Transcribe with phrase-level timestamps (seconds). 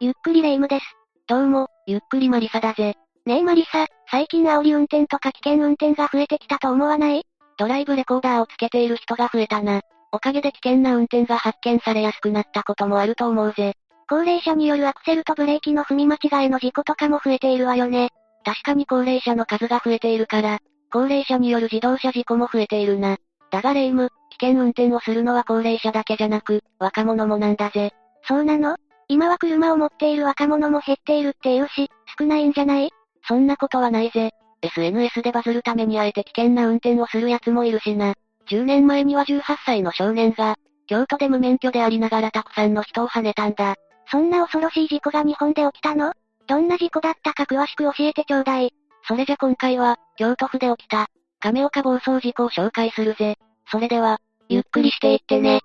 [0.00, 0.84] ゆっくりレ夢ムです。
[1.26, 2.94] どうも、ゆっくりマリサだぜ。
[3.26, 7.24] ねえマリサ、最近煽り運転とか危険運転が増えてきたと思わない？
[7.56, 9.80] ドライブレコーダーをつけている人が増えたな。
[10.12, 13.72] おかげで危険な運転が発見されやすくなったこともあると思うぜ。
[14.08, 18.10] 高齢者によるアクセルとブレーキの踏み間違いの事故とかも増えているわよね。
[18.44, 20.60] 確かに高齢者の数が増えているから、
[20.92, 23.16] 高齢者による自動車事故も増えているな。
[23.50, 27.90] だがレイム、危険運転をするのは高齢者だけじゃなく、若者もなんだぜ。
[28.22, 28.76] そうなの？
[29.08, 32.90] 今は車を持っている若者も減っているっていうし、少ないんじゃない？
[33.26, 34.32] そんなことはないぜ。
[34.60, 38.14] SNS でバズるためにあえて危険な運転をする奴もいるしな。
[38.50, 43.76] 10年前には18歳の少年が、京都で無免許でありながらたくさんの人を跳ねたんだ。
[44.10, 46.12] そんな恐ろしい事故が日本で起きたの？
[46.46, 48.72] どんな事故だったか詳しく教えてちょうだい。
[49.06, 51.08] それじゃ今回は、京都府で起きた、
[51.40, 53.36] 亀岡暴走事故を紹介するぜ。
[53.70, 55.60] それでは、ゆっくりしていってね。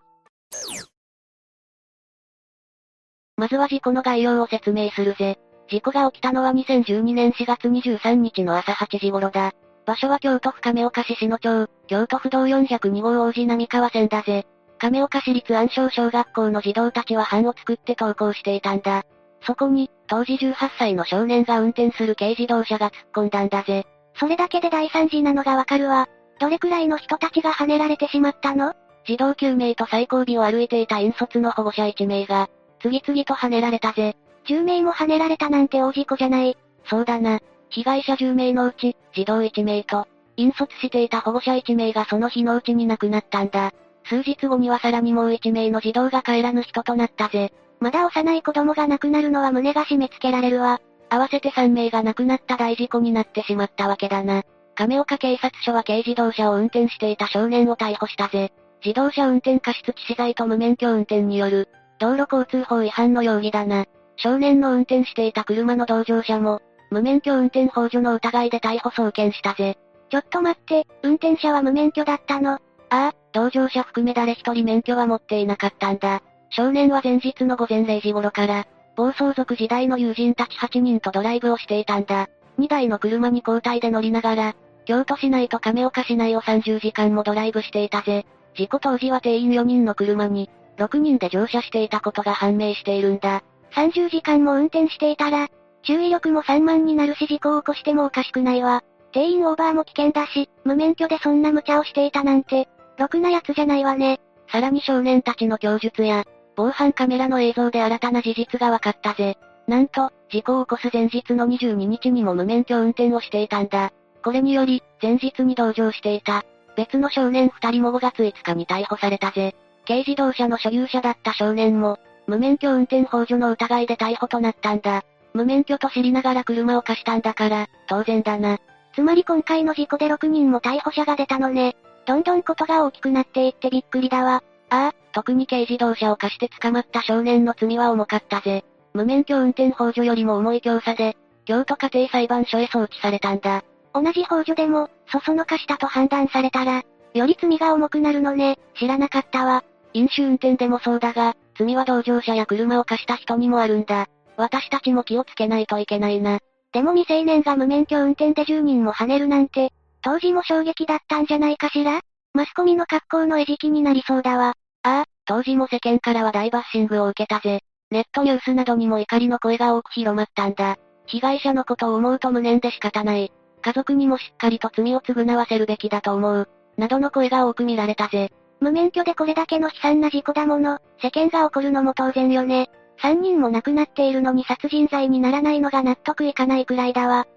[3.35, 5.39] まずは事故の概要を説明するぜ。
[5.69, 9.53] 事故が起きたのは2012年4月23日の朝8時頃だ。
[9.85, 14.45] 場所は京都府亀岡市篠町、京都府道402号王子並川線だぜ。
[14.77, 19.03] 亀岡市立安昌小学校の児童たちは班を作って登校していたんだ。
[19.41, 23.85] そこに、当時18歳の少年が運転する軽自動車が突っ込んだんだぜ。
[24.15, 26.07] それだけで大惨事なのがわかるわ。
[26.39, 28.73] どれくらいの人たちが跳ねられてしまったの？
[29.05, 32.47] 児童9名と最後尾を歩いていた引率の保護者1名が、
[32.83, 34.15] 次々と跳ねられたぜ。
[34.45, 36.57] 10名も跳ねられたなんて大事故じゃない。
[36.85, 37.39] そうだな。
[37.69, 43.71] 被害者10名のうち、児童1名と、引率していた保護者1名がその日のうちに亡くなったんだ。
[44.03, 47.53] 数日後にはさらにもう1名の児童が帰らぬ人となったぜ。
[47.79, 50.81] まだ幼い子供が亡くなるのは胸が締め付けられるわ。
[51.09, 54.43] 合わせて3名が亡くなった大事故になってしまったわけだな。
[54.75, 58.51] 亀岡警察署は軽自動車を運転していた少年を逮捕したぜ。
[58.83, 63.85] 自動車運転過失致死罪と無免許運転による、道路交通法違反の容疑だな。
[64.15, 66.61] 少年の運転していた車の同乗者も、
[66.91, 69.77] 無免許運転法助の疑いで逮捕送検したぜ。
[70.09, 72.53] ちょっと待って、運転者は無免許だったの？
[72.53, 72.59] あ
[72.89, 76.21] あ、同乗者含め誰一人免許は持っていなかったんだ。
[76.51, 82.27] 少年は前日の午前0時頃から、暴走族時代の友人たち8人とドライブをしていたんだ。
[82.59, 88.27] 2台の車に交代で乗りながら、京都市内と亀岡市内を30時間もドライブしていたぜ。
[88.55, 93.43] 事故当時は定員4人の車に、6人で乗車していたことが判明しているんだ。
[93.71, 95.47] 30時間も運転していたら、
[95.83, 98.83] 注意力も散漫になるし事故を起こしてもおかしくないわ。
[99.11, 102.67] 定員オーバーも危険だし、無免許でそんな無茶をしていたなんて、
[102.97, 104.19] ろくな奴じゃないわね。
[104.51, 106.23] さらに少年たちの供述や、
[106.55, 109.37] 防犯カメラの映像で新たな事実が分かったぜ。
[109.67, 113.91] なんと、事故を起こす前日の22日にも無免許運転をしていたんだ。
[114.23, 116.43] これにより、前日に同乗していた、
[116.75, 119.55] 別の少年二人も5月5日に逮捕されたぜ。
[119.85, 125.03] 軽自動車の所有者だった少年も、無免許運転法助の疑いで逮捕となったんだ。
[125.33, 128.59] 無免許と知りながら車を貸したんだから、当然だな。
[128.93, 131.75] つまり今回の事故で6人も逮捕者が出たのね。
[132.05, 134.43] どんどんことが大きくなっていってびっくりだわ。
[134.69, 138.63] ああ、特に軽自動車を貸して捕まった少年の罪は重かったぜ。
[138.93, 143.63] 無免許運転法助よりも重い強さで、京都家庭裁判所へ送致されたんだ。
[143.93, 146.83] 同じ法助でも、そそのかしたと判断されたら、
[147.13, 149.63] より罪が重くなるのね、知らなかったわ。
[149.93, 154.07] 飲酒運転でもそうだが、罪は同乗者や車を貸した人にもあるんだ。
[154.37, 156.39] 私たちも気をつけないといけないな。
[156.71, 159.71] でも未成年が無免許運転で10人も跳ねるなんて、
[160.01, 162.01] 当時も衝撃だったんじゃないかしら？
[162.33, 164.53] マスコミの格好の餌食になりそうだわ。
[164.81, 167.61] ああ、当時も世間からは大バッシングを受けたぜ。
[167.91, 170.77] ネットニュースなどにも怒りの声が多く広まったんだ。
[171.05, 173.31] 被害者のことを思うと無念で仕方ない。
[173.61, 176.49] 家族にもしっかりと罪を償わせるべきだと思う。
[176.77, 178.31] などの声が多く見られたぜ。
[178.59, 182.69] 無免許でこれだけの悲惨な事故だもの、世間が怒るのも当然よね。
[183.01, 187.27] 3人も亡くなっているのに殺人罪にならないのが納得いかないくらいだわ。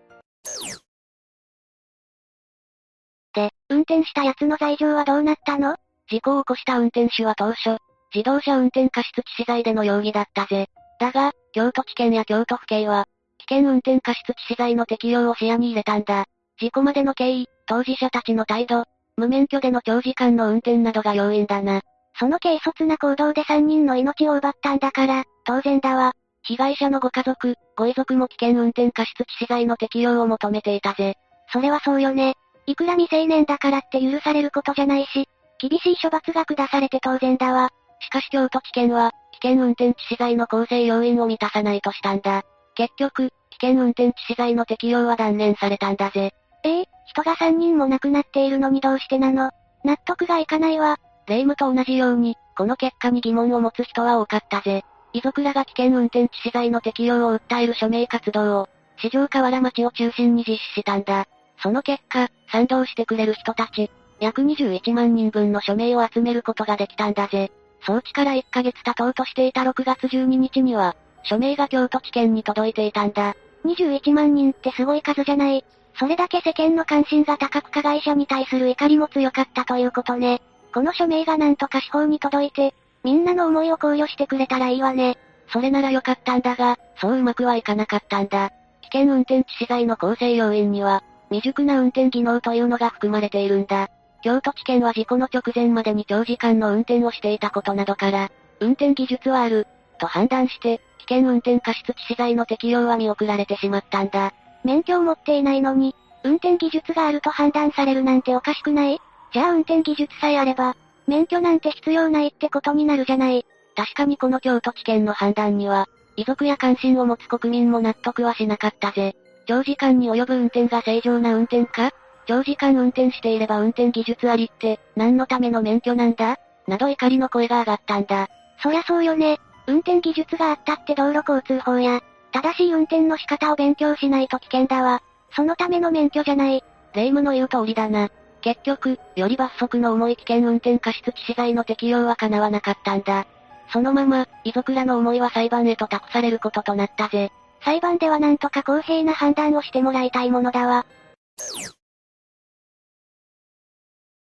[3.35, 5.77] で、運転した奴の罪状はどうなったの？
[6.09, 7.79] 事故を起こした運転手は当初、
[8.15, 10.69] 自動車運転過失致死罪での容疑だったぜ。
[11.01, 13.07] だが、京都地検や京都府警は、
[13.39, 16.27] 危険運転過失致死罪の適用を視野に入れたんだ。
[16.59, 18.85] 事故までの経緯、当事者たちの態度、
[19.17, 21.81] 無免許での長時間の運転などが要因だな。
[22.19, 26.13] その軽率な行動で3人の命を奪ったんだから、当然だわ。
[26.43, 31.15] 被害者のご家族、ご遺族も危険運転過失致死罪の適用を求めていたぜ。
[31.53, 32.35] それはそうよね。
[32.67, 35.27] いくら未成年だからって許されることじゃないし、
[35.59, 37.71] 厳しい処罰が下されて当然だわ。
[38.01, 42.43] しかし京都地検は、危険運転致死罪の構成要因を満たさないとしたんだ。
[42.75, 46.33] 結局、危険運転致死罪の適用は断念されたんだぜ。
[46.67, 49.53] ええー、人が3人も亡くなっているのにどうしてなの？
[49.85, 50.99] 納得がいかないわ。
[51.29, 54.85] 霊夢と同じように、この結果に疑問を持つ人は多かったぜ。
[55.13, 58.69] 遺族らが危険運転致死罪の適用を訴える署名活動を、
[58.99, 61.27] 四条河原町を中心に実施したんだ。
[61.63, 63.89] その結果、賛同してくれる人たち、
[64.19, 67.53] 約21万人分の署名を集めることができたんだぜ。
[67.87, 73.37] 装置から1ヶ月経とうとしていた6月12日には、署名が京都地検に届いていたんだ。
[73.65, 75.65] 21万人ってすごい数じゃない？
[75.99, 80.43] それだけ世間の関心が高く加害者に対する怒りも強かったということね。
[80.75, 85.17] この署名がなんとか司法に届いて、みんなの思いを考慮してくれたらいいわね。
[85.53, 88.51] それならよかったんだが、そううまくはいかなかったんだ。
[88.83, 93.89] 危険運転致死罪の構成要因には、未熟な運転技能というのが含まれているんだ。
[94.23, 99.67] 京都地検は事故の直前までに長時間の運転をしていたことなどから、運転技術はある、
[99.99, 104.33] と判断して、危険運転過失致死罪の適用は見送られてしまったんだ。
[104.67, 109.01] 免許を持っていないのに、運転技術があると判断されるなんておかしくない？
[109.33, 110.77] じゃあ運転技術さえあれば、
[111.07, 113.47] 免許なんて必要ないってことになるじゃない。
[113.77, 115.87] 確かにこの京都地検の判断には、
[116.17, 119.15] 遺族や関心を持つ国民も納得はしなかったぜ。
[119.47, 121.93] 長時間に及ぶ運転が正常な運転か？
[122.27, 126.39] 長時間運転していれば運転技術ありって、何のための免許なんだ？
[126.67, 128.27] など怒りの声が上がったんだ。
[128.61, 129.39] そりゃそうよね。
[129.69, 132.01] 運転技術があったって道路交通法や、
[132.37, 135.03] 正しい運転の仕方を勉強しないと危険だわ。
[135.35, 136.63] そのための免許じゃない。
[136.93, 138.11] 霊夢の言う通りだな。
[138.43, 143.27] 結局、より罰則の重い危険運転過失致死罪の適用は叶わなかったんだ。
[143.73, 147.33] そのまま、遺族らの思いは裁判へと託されることとなったぜ。
[147.65, 150.85] 裁判ではなんとか公平な判断をしてもらいたいものだわ。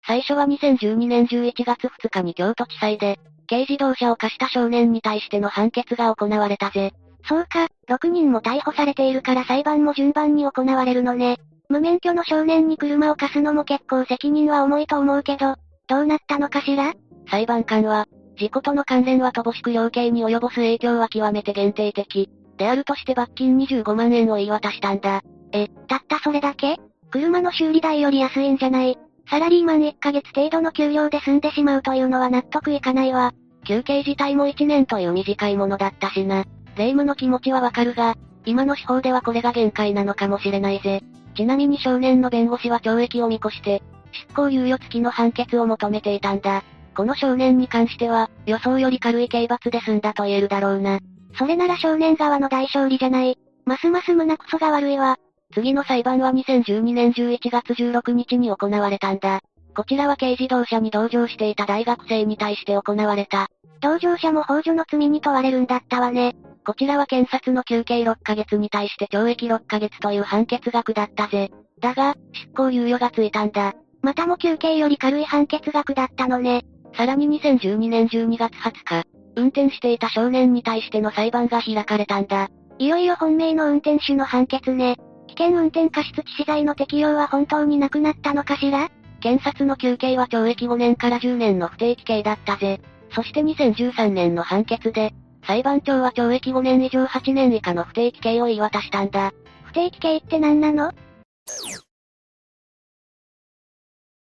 [0.08, 3.20] 最初は2012年11月2日に京都地裁で、
[3.50, 6.94] 軽自動車を貸した少年に対しての判決が行われたぜ。
[7.28, 11.38] そうか、6人も逮捕されているから裁判も順番に行われるのね。
[11.70, 15.56] 無免許の少年に車を貸すのも結構責任は重いと思うけど、
[15.88, 16.94] どうなったのかしら？
[17.30, 18.08] 裁判官は、
[18.38, 22.30] 事故との関連は乏しく量刑に及ぼす影響は極めて限定的。
[22.58, 25.22] であるとして罰金25万円を言い渡したんだ。
[25.52, 26.78] え、たったそれだけ？
[27.12, 28.98] 車の修理代より安いんじゃない？
[29.28, 33.34] サラリーマン1ヶ月程度の給料で済んでしまうというのは納得いかないわ。
[33.66, 36.46] 休憩自体も1年という短いものだったしな。
[36.76, 41.02] 霊夢の気持ちはわかるが、今の司法ではこれが限界なのかもしれないぜ。
[41.36, 43.82] ちなみに少年の弁護士は懲役を見越して、
[44.12, 46.64] 執行猶予付きの判決を求めていたんだ。
[46.96, 51.00] この少年に関しては、予想より軽い刑罰で済んだと言えるだろうな。
[51.38, 53.38] それなら少年側の大勝利じゃない。
[53.66, 55.18] ますます胸クソが悪いわ。
[55.54, 59.42] 次の裁判は2012年11月16日に行われたんだ。
[59.76, 63.48] こちらは軽自動車に同乗していた大学生に対して行われた。
[63.82, 66.36] 同乗者も法助の罪に問われるんだったわね。
[66.66, 71.52] こちらは検察の休刑6ヶ月に対して懲役6ヶ月という判決が下ったぜ。
[71.80, 73.74] だが、執行猶予がついたんだ。
[74.02, 76.64] またも休刑より軽い判決が下ったのね。
[76.96, 79.04] さらに2012年12月20日、
[79.36, 82.50] 運転していた少年に対しての裁判が開かれたんだ。
[82.80, 84.98] いよいよ本命の運転手の判決ね。
[85.28, 88.90] 危険運転過失致死罪の適用は本当になくなったのかしら？
[89.22, 92.82] 検察の休刑は懲役5年から10年の不定期刑だったぜ。
[93.12, 95.14] そして2013年の判決で、
[95.46, 99.32] 裁判長は懲役5年以上8年以下の不定期刑を言い渡したんだ。
[99.64, 100.92] 不定期刑って何なの？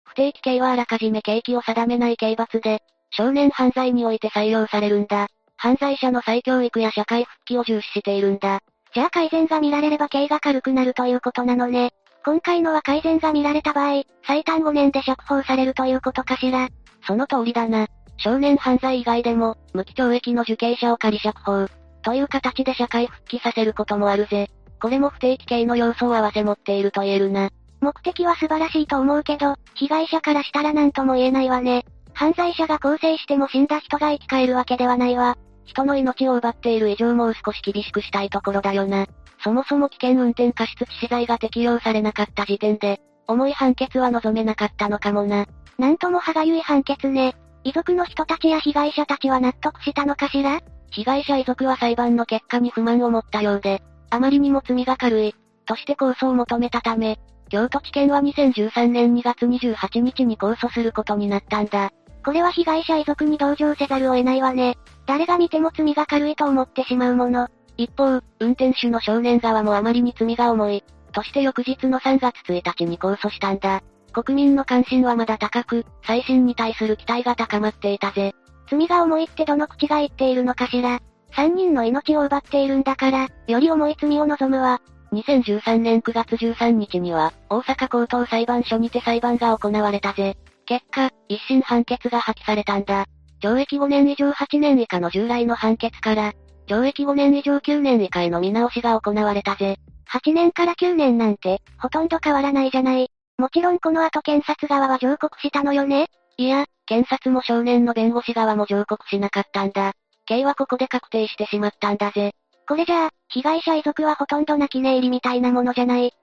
[0.05, 2.81] 不定期刑はあらかじめ刑期を定めない刑罰で、
[3.11, 5.27] 少年犯罪において採用されるんだ。
[5.55, 8.59] 犯罪者の再教育や社会復帰を重視しているんだ。
[8.93, 11.91] じゃあ改善が見られれば刑が軽くなるということなのね。
[12.25, 16.69] 今回のは改善が見られた場合、最短5年で釈放されるということかしら。
[17.05, 17.87] その通りだな。
[18.17, 21.67] 少年犯罪以外でも、無期懲役の受刑者を仮釈放、
[22.01, 24.49] という形で社会復帰させることもあるぜ。
[24.81, 27.49] これも不定期刑の要素を合わせ持っていると言えるな。
[27.81, 31.85] 目的は素晴らしいと思うけど、被害者からしたら何とも言えないわね。
[32.13, 35.37] 犯罪者が更生しても死んだ人が生き返るわけではないわ。
[35.65, 39.05] 人の命を奪っている以上もう少し厳しくしたいところだよな。
[39.43, 45.45] そもそも危険運転過失致死罪が適用されなかった時点で、重い判決は望めなかったのかもな。
[45.77, 47.35] なんとも歯がゆい判決ね。
[47.67, 50.61] 遺族の人たちや被害者たちは納得したのかしら？
[50.89, 57.19] 被害者遺族は裁判の結果に不満を持ったようで、あまりにも罪が軽い、として控訴を求めたため、
[57.49, 61.91] 京都地検は2013年2月28日に控訴することになったんだ。
[62.23, 64.77] これは被害者遺族に同情せざるを得ないわね。
[65.05, 67.49] 誰が見ても罪が軽いと思ってしまうもの。
[67.75, 70.83] 一方、運転手の少年側もあまりに罪が重い。
[71.11, 73.81] として翌日の3月1日に控訴したんだ。
[74.23, 78.33] 国民の関心はまだ高く、再審に対する期待が高まっていたぜ。
[78.67, 80.99] 罪が重いってどの口が言っているのかしら。
[81.35, 84.81] 3人の命を奪っているんだから、より重い罪を望むわ。
[85.11, 90.35] 2013年9月13日には、大阪高等裁判所にて裁判が行われたぜ。
[90.65, 93.05] 結果、一審判決が破棄されたんだ。
[93.43, 96.33] 懲役5年以上8年以下の従来の判決から、
[96.67, 99.77] 懲役5年以上9年以下への見直しが行われたぜ。
[100.11, 103.11] 8年から9年なんて、ほとんど変わらないじゃない。
[103.37, 106.07] もちろんこの後検察側は上告したのよね？
[106.37, 109.93] いや、検察も少年の弁護士側も上告しなかったんだ。
[110.25, 112.33] 刑はここで確定してしまったんだぜ。
[112.67, 116.13] これじゃあ、被害者遺族はほとんど泣き寝入りみたいなものじゃない？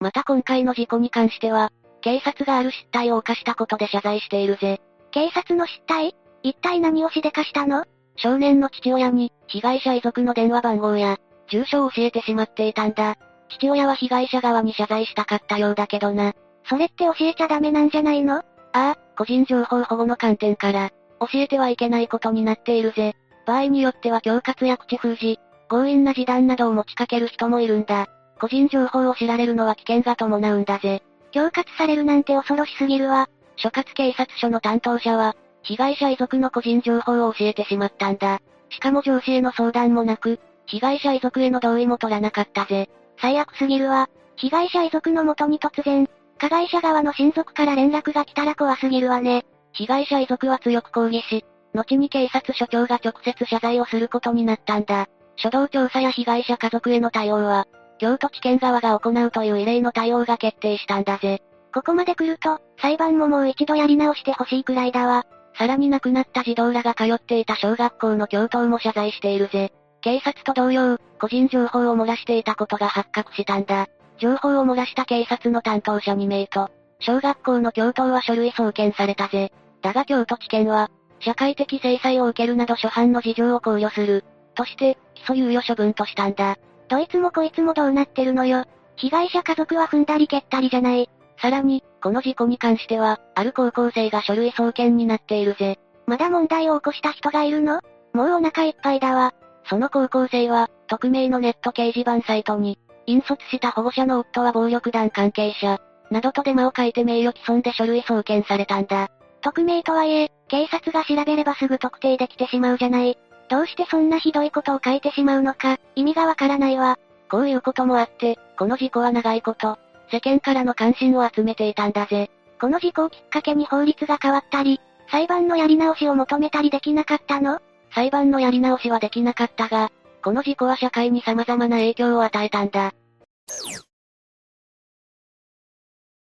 [0.00, 4.80] また今回の事故に関しては、警察がある失態を犯したことで謝罪しているぜ。
[5.12, 6.14] 警察の失態？
[6.42, 7.84] 一体何をしでかしたの？
[8.16, 13.16] 少年の父親に、被害者遺族の電話番号や、住所を教えてしまっていたんだ。
[13.48, 16.34] 父親は被害者側に謝罪したかったようだけどな。
[16.68, 18.38] それって教えちゃダメなんじゃないの？
[18.38, 23.14] ああ、個人情報保護の観点から、教えてはいけないことになっているぜ。
[23.46, 25.38] 場合によっては恐喝や口封じ、
[25.70, 28.06] 強引な示談などを持ちかける人もいるんだ。
[28.40, 31.02] 個人情報を知られるのは危険が伴うんだぜ。
[31.32, 33.28] 恐喝されるなんて恐ろしすぎるわ。
[33.56, 38.40] 所轄警察署の担当者は、被害者遺族の個人情報を教えてしまったんだ。
[38.68, 42.90] しかも上司への相談もなく、被害者遺族への同意も取らなかったぜ。
[43.18, 44.08] 最悪すぎるわ。
[44.36, 46.08] 被害者遺族の元に突然、
[46.38, 49.44] 加害者側の親族から連絡が来たら怖すぎるわね。
[49.72, 51.44] 被害者遺族は強く抗議し、
[51.74, 55.06] 後に警察署長が直接謝罪をすることになったんだ。
[55.36, 57.66] 初動調査や被害者家族への対応は、
[57.98, 61.42] 京都地検側が行うという異例の対応が決定したんだぜ。
[61.74, 65.24] ここまで来ると、裁判ももう一度やり直してほしいくらいだわ。
[65.58, 69.72] さらに亡くなった児童らが通っていた小学校の教頭も謝罪しているぜ。
[70.00, 73.86] 警察と同様、個人情報を漏らしていたことが発覚したんだ。
[74.18, 79.52] 情報を漏らした警察の担当者2名と、小学校の教頭は書類送検されたぜ。
[79.82, 84.24] だが京都地検は、社会的制裁を受けるなど初犯の事情を考慮する。
[84.54, 86.56] として、起訴猶予処分としたんだ。
[86.88, 88.64] どいつもこいつもどうなってるのよ。
[88.96, 91.10] 被害者家族は踏んだり蹴ったりじゃない。
[91.40, 95.78] さらに、この事故に関しては、ある高校生が書類送検になっているぜ。
[96.06, 97.80] まだ問題を起こした人がいるの？
[98.14, 99.34] もうお腹いっぱいだわ。
[99.68, 105.78] その高校生は、匿名のネット掲示板サイトに、引率した保護者の夫は暴力団関係者、
[106.10, 109.08] などとデマを書いて名誉毀損で書類送検されたんだ。
[109.42, 113.18] 匿名とはいえ、警察が調べればすぐ特定できてしまうじゃない。
[113.48, 116.98] どうしてそんなひどいことを書いてしまうのか、意味がわからないわ。
[117.30, 119.78] こういうこともあって、この事故は長いこと、
[120.10, 122.30] 世間からの関心を集めていたんだぜ。
[122.60, 124.80] この事故をきっかけに法律が変わったり、
[125.10, 127.60] 裁判のやり直しを求めたりできなかったの？
[127.96, 129.90] 裁判のやり直しはできなかったが、
[130.22, 132.92] この事故は社会に様々な影響を与えたんだ。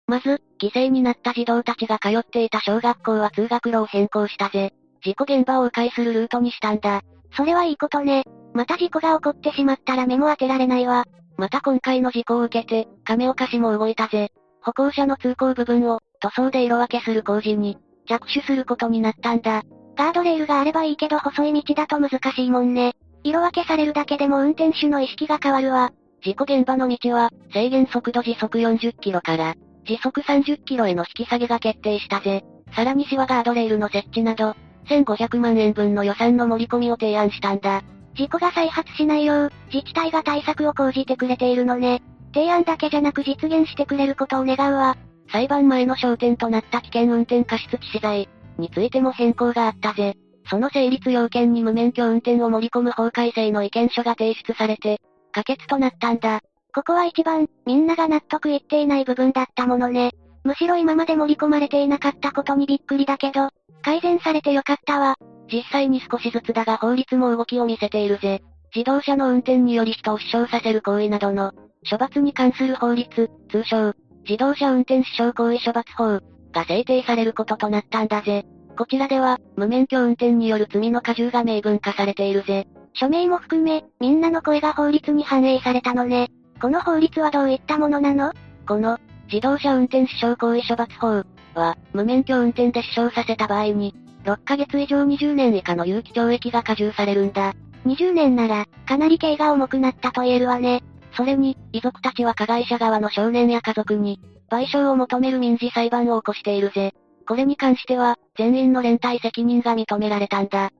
[0.08, 4.72] まず、犠牲になった児童たちが通っていた小学校は通学路を変更したぜ。
[5.04, 7.02] 事故現場を迂回するルートにしたんだ。
[7.36, 8.24] それはいいことね。
[8.52, 11.04] また事故が起こってしまったら目も当てられないわ。
[11.36, 14.32] また今回の事故を受けて、亀岡市も動いたぜ。
[14.62, 19.62] 歩行者の通行部分を、塗装で色分けする工事に、着手することになったんだ。
[20.00, 22.94] ガードレールがあればいいけど細い道だと難しいもんね。
[23.22, 25.92] 色分けされるだけでも運転手の意識が変わるわ。
[26.24, 32.42] 事故現場の道は、制限速度時速40キロから、時速30キロへの引き下げが決定したぜ。
[32.74, 34.56] さらに市はガードレールの設置など、
[34.88, 37.82] 1500万円分の予算の盛り込みを提案したんだ。
[38.14, 42.00] 事故が再発しないよう、自治体が対策を講じてくれているのね。
[42.32, 44.96] 提案だけじゃなく実現してくれることを願うわ。
[45.30, 48.30] 裁判前の焦点となった危険運転過失致死罪
[48.60, 50.14] についても変更があったぜ。
[50.48, 55.00] その成立要件に無免許運転を盛り込む法改正の意見書が提出されて、
[55.32, 56.40] 可決となったんだ。
[56.74, 60.12] ここは一番、みんなが納得いっていない部分だったものね。
[60.44, 63.50] むしろ今まで盛り込まれていなかったことにびっくりだけど、
[63.82, 65.16] 改善されてよかったわ。
[65.52, 68.40] 実際に少しずつだが法律も動きを見せているぜ。
[68.74, 71.52] 自動車の運転により人を死傷させる行為などの、
[71.88, 76.20] 処罰に関する法律、通称、自動車運転死傷行為処罰法、
[76.52, 78.44] が制定されることとなったんだぜ。
[78.76, 82.66] こちらでは、無免許運転による罪の過重が明文化されているぜ。
[82.94, 86.28] 署名も含め、みんなの声が法律に反映されたのね。
[86.60, 88.32] この法律はどういったものなの？
[88.66, 91.22] この、自動車運転死傷行為処罰法
[91.54, 97.54] は、無免許運転で死傷させた場合に、6ヶ月以上20年以下の有期懲役が加重されるんだ。
[97.86, 100.82] 20年なら、かなり刑が重くなったと言えるわね。
[101.16, 106.92] それに、遺族たちは加害者側の少年や家族に、賠償を求める民事裁判を起こしているぜ。
[107.30, 110.72] これに関しては、全員の連帯責任が認められたんだ。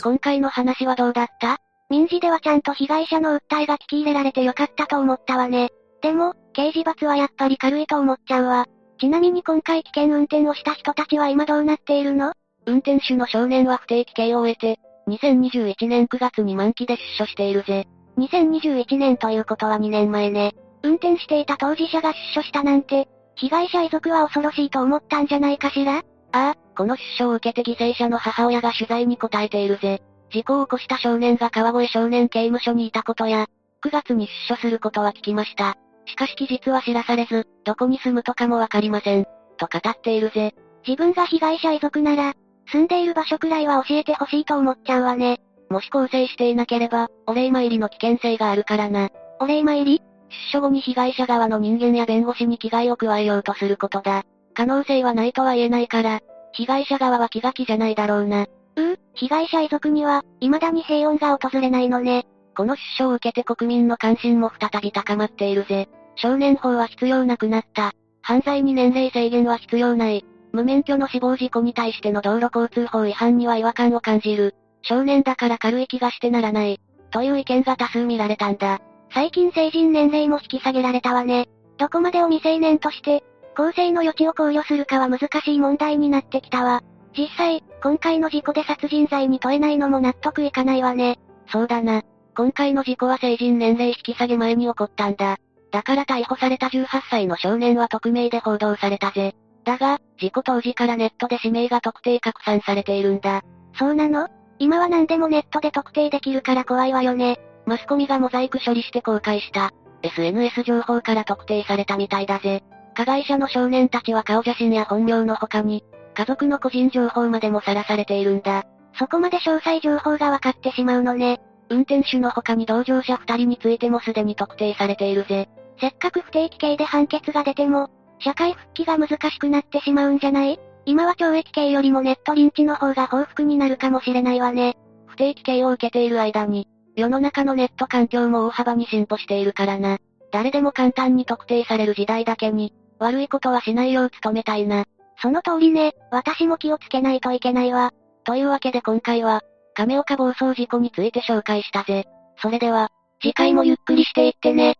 [0.00, 1.56] 今回の話はどうだった？
[1.90, 5.70] 民事ではちゃんと被害者の訴えが聞き入れられてよかったと思ったわね。
[6.00, 8.66] でも、刑事罰はやっぱり軽いと思っちゃうわ。
[9.00, 12.34] ちなみに今回危険運転をした人たちは今どうなっているの？
[12.66, 17.88] 運転手の少年は不定期刑を終えて、2021年9月に満期で出所しているぜ。
[18.16, 20.54] 2021年ということは2年前ね。
[20.84, 25.98] 運転していた当事者が出所したなんて、被害者遺族は恐ろしいと思ったんじゃないかしら？
[25.98, 30.02] ああ、この出所を受けて犠牲者の母親が取材に答えているぜ。
[30.30, 33.46] 事故を起こした少年が川越少年刑務所にいたことや、
[33.84, 35.76] 9月に出所することは聞きました。
[36.06, 39.24] しかし期日は知らされず、どこに住むとかもわかりません。
[39.58, 40.54] と語っているぜ。
[40.86, 42.34] 自分が被害者遺族なら、
[42.72, 45.40] 住んでいる場所くらいは教えてほしいと思っちゃうわね。
[45.68, 49.10] もし構成していなければ、お礼参りの危険性があるからな。
[49.40, 50.02] お礼参り？
[50.32, 54.24] 出所後に被害者側の人間や弁護士に危害を加えようとすることだ。
[54.54, 56.20] 可能性はないとは言えないから、
[56.52, 58.46] 被害者側は気が気じゃないだろうな。
[58.76, 62.26] うう、被害者遺族には、未だに平穏が訪れないのね。
[62.56, 65.88] この出所を受けて国民の関心も再び高まっているぜ。
[66.16, 67.92] 少年法は必要なくなった。
[68.20, 70.24] 犯罪に年齢制限は必要ない。
[70.52, 74.54] 無免許の死亡事故に対しての道路交通法違反には違和感を感じる。
[74.82, 76.78] 少年だから軽い気がしてならない。
[77.10, 78.80] という意見が多数見られたんだ。
[79.14, 81.48] 最近成人年齢も引き下げられたわね。
[81.78, 83.22] どこまでを未成年として、
[83.56, 86.82] 公正の余地を考慮するかは難しい問題になってきたわ。
[87.16, 91.18] 実際、今回の事故で殺人罪に問えないのも納得いかないわね。
[91.48, 92.02] そうだな。
[92.34, 95.36] 今回の事故は成人年齢引き下げ前に起こったんだ。
[95.70, 99.34] だから逮捕された18歳の少年は匿名で報道されたぜ。
[99.64, 103.42] だが、事故当時からネットで氏名が特定拡散されているんだ。
[103.78, 104.28] そうなの？
[104.58, 107.38] 今は何でもネットで特定できるから怖いわよね。
[107.66, 109.70] マスコミがモザイク処理して公開した。
[110.02, 112.62] SNS 情報から特定されたみたいだぜ。
[112.94, 118.64] 加害者の少年たちは顔写真や本名の他に、家族の個人情報までもさらされているんだ。
[118.98, 121.40] そこまで詳細情報が分かってしまうのね。
[121.70, 125.48] 運転手の他に同乗者二人についてもすでに特定されているぜ。
[125.80, 127.88] せっかく不定期刑で判決が出ても、
[128.18, 130.60] 社会復帰が難しくなってしまうんじゃない？
[130.84, 134.76] 今は懲役刑よりもネットリンチの方が報復になるかもしれないわね。
[135.06, 139.98] 不定期刑を受けている間に、世の中のネット環境も大幅に進歩しているからな。
[140.30, 144.84] 誰でも簡単に特定される時代だけに、悪いことはしないよう努めたいな。
[145.20, 147.92] その通りね、私も気をつけないといけないわ。
[148.24, 149.42] というわけで今回は、
[149.74, 152.06] 亀岡暴走事故について紹介したぜ。
[152.38, 154.76] それでは、次回もゆっくりしていってね。